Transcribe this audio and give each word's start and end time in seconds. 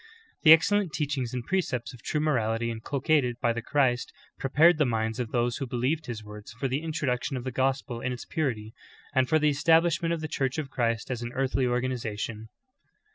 12. 0.41 0.41
The 0.45 0.53
excellent 0.53 0.93
teachings 0.93 1.31
and 1.31 1.45
precepts 1.45 1.93
of 1.93 2.01
true 2.01 2.19
morality 2.19 2.71
in 2.71 2.81
culcated 2.81 3.35
bv 3.37 3.53
the 3.53 3.61
Christ 3.61 4.11
prepared 4.39 4.79
the 4.79 4.85
minds 4.87 5.19
of 5.19 5.29
those 5.29 5.57
who 5.57 5.67
believed 5.67 6.07
His 6.07 6.23
words 6.23 6.53
for 6.53 6.67
the 6.67 6.81
introduction 6.81 7.37
of 7.37 7.43
the 7.43 7.51
gospel 7.51 8.01
in 8.01 8.11
its 8.11 8.25
purity, 8.25 8.73
and 9.13 9.29
for 9.29 9.37
the 9.37 9.49
establishment 9.49 10.11
of 10.11 10.21
the 10.21 10.27
Church 10.27 10.57
of 10.57 10.71
Christ 10.71 11.11
as 11.11 11.21
an 11.21 11.31
earthly 11.33 11.67
organization. 11.67 12.49